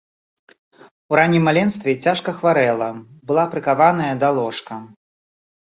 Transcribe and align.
У 1.13 1.19
раннім 1.19 1.43
маленстве 1.49 1.91
цяжка 2.09 2.35
хварэла, 2.41 2.89
была 3.31 3.47
прыкаваная 3.55 4.11
да 4.27 4.33
ложка. 4.43 4.83